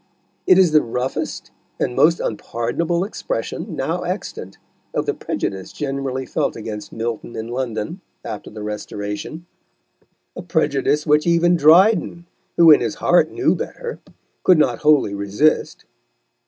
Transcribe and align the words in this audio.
It 0.47 0.57
is 0.57 0.71
the 0.71 0.81
roughest 0.81 1.51
and 1.79 1.95
most 1.95 2.19
unpardonable 2.19 3.03
expression 3.03 3.75
now 3.75 4.01
extant 4.01 4.57
of 4.95 5.05
the 5.05 5.13
prejudice 5.13 5.71
generally 5.71 6.25
felt 6.25 6.55
against 6.55 6.91
Milton 6.91 7.35
in 7.35 7.49
London, 7.49 8.01
after 8.25 8.49
the 8.49 8.63
Restoration 8.63 9.45
a 10.35 10.41
prejudice 10.41 11.05
which 11.05 11.27
even 11.27 11.55
Dryden, 11.55 12.25
who 12.57 12.71
in 12.71 12.81
his 12.81 12.95
heart 12.95 13.29
knew 13.29 13.53
better, 13.53 13.99
could 14.41 14.57
not 14.57 14.79
wholly 14.79 15.13
resist. 15.13 15.85